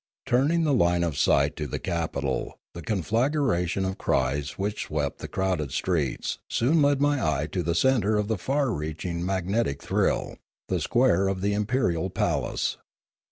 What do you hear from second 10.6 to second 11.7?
the square of the